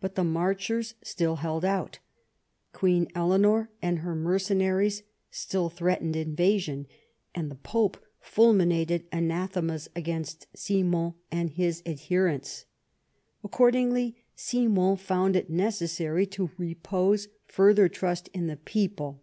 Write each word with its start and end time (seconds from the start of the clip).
But 0.00 0.14
the 0.14 0.24
Marchers 0.24 0.94
still 1.04 1.36
held 1.44 1.66
out; 1.66 1.98
Queen 2.72 3.08
Eleanor 3.14 3.70
and 3.82 3.98
her 3.98 4.14
mercenaries 4.14 5.02
still 5.30 5.68
threatened 5.68 6.16
invasion, 6.16 6.86
and 7.34 7.50
the 7.50 7.56
pope 7.56 8.02
fulminated 8.20 9.04
anathemas 9.12 9.86
against 9.94 10.46
Simon 10.56 11.12
and 11.30 11.50
his 11.50 11.82
adherents. 11.84 12.64
Accordingly 13.44 14.16
Simon 14.34 14.96
found 14.96 15.36
it 15.36 15.50
necessary 15.50 16.24
to 16.28 16.50
repose 16.56 17.28
further 17.44 17.86
trust 17.90 18.28
in 18.32 18.46
the 18.46 18.56
people. 18.56 19.22